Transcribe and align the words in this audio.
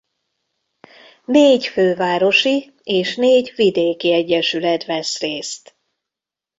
Négy 1.25 1.65
fővárosi 1.65 2.73
és 2.83 3.15
négy 3.15 3.53
vidéki 3.55 4.11
egyesület 4.13 4.85
vesz 4.85 5.19
részt. 5.19 5.75